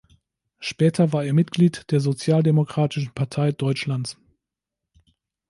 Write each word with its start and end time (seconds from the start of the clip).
Später 0.59 1.13
war 1.13 1.25
er 1.25 1.33
Mitglied 1.33 1.91
der 1.91 1.99
Sozialdemokratischen 1.99 3.13
Partei 3.13 3.51
Deutschlands. 3.51 4.17